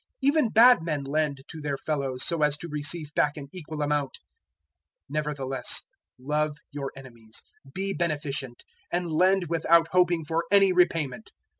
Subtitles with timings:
[0.23, 4.13] Even bad men lend to their fellows so as to receive back an equal amount.
[4.13, 4.19] 006:035
[5.13, 5.83] Nevertheless
[6.17, 11.33] love your enemies, be beneficent; and lend without hoping for any repayment.